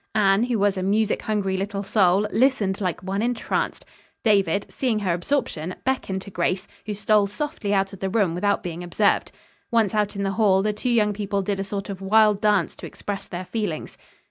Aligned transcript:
Anne, 0.15 0.45
who 0.45 0.57
was 0.57 0.77
a 0.77 0.81
music 0.81 1.21
hungry 1.21 1.55
little 1.55 1.83
soul, 1.83 2.27
listened 2.31 2.81
like 2.81 3.03
one 3.03 3.21
entranced. 3.21 3.85
David, 4.23 4.65
seeing 4.67 4.97
her 4.97 5.13
absorption, 5.13 5.75
beckoned 5.85 6.23
to 6.23 6.31
Grace, 6.31 6.67
who 6.87 6.95
stole 6.95 7.27
softly 7.27 7.71
out 7.71 7.93
of 7.93 7.99
the 7.99 8.09
room 8.09 8.33
without 8.33 8.63
being 8.63 8.83
observed. 8.83 9.31
Once 9.69 9.93
out 9.93 10.15
in 10.15 10.23
the 10.23 10.31
hall 10.41 10.63
the 10.63 10.73
two 10.73 10.89
young 10.89 11.13
people 11.13 11.43
did 11.43 11.59
a 11.59 11.63
sort 11.63 11.87
of 11.87 12.01
wild 12.01 12.41
dance 12.41 12.75
to 12.77 12.87
express 12.87 13.27
their 13.27 13.45
feelings. 13.45 13.95